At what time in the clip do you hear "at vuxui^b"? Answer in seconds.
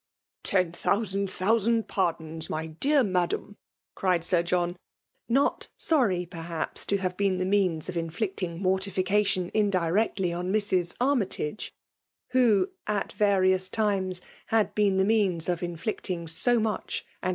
12.87-13.69